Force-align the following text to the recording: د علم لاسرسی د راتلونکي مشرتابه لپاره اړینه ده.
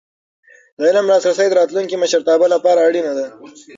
د 0.77 0.79
علم 0.89 1.05
لاسرسی 1.11 1.47
د 1.49 1.53
راتلونکي 1.59 1.95
مشرتابه 2.03 2.47
لپاره 2.53 2.79
اړینه 2.87 3.11
ده. 3.17 3.27